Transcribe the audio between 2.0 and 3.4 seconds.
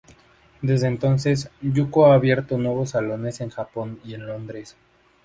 ha abierto nuevos salones